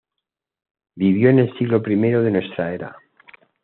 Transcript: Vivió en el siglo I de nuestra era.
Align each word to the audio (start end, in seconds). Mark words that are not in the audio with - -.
Vivió 0.95 1.29
en 1.29 1.37
el 1.37 1.55
siglo 1.59 1.77
I 1.85 1.95
de 2.23 2.31
nuestra 2.31 2.73
era. 2.73 2.97